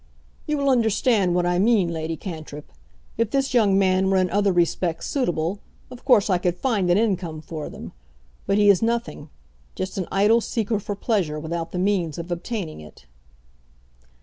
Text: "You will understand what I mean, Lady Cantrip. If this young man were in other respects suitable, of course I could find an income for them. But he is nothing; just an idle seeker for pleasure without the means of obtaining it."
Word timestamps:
"You 0.47 0.57
will 0.57 0.71
understand 0.71 1.35
what 1.35 1.45
I 1.45 1.59
mean, 1.59 1.89
Lady 1.89 2.17
Cantrip. 2.17 2.71
If 3.19 3.29
this 3.29 3.53
young 3.53 3.77
man 3.77 4.09
were 4.09 4.17
in 4.17 4.31
other 4.31 4.51
respects 4.51 5.05
suitable, 5.05 5.59
of 5.91 6.03
course 6.05 6.27
I 6.27 6.39
could 6.39 6.57
find 6.57 6.89
an 6.89 6.97
income 6.97 7.39
for 7.39 7.69
them. 7.69 7.91
But 8.47 8.57
he 8.57 8.67
is 8.67 8.81
nothing; 8.81 9.29
just 9.75 9.99
an 9.99 10.07
idle 10.11 10.41
seeker 10.41 10.79
for 10.79 10.95
pleasure 10.95 11.39
without 11.39 11.71
the 11.71 11.77
means 11.77 12.17
of 12.17 12.31
obtaining 12.31 12.79
it." 12.81 13.05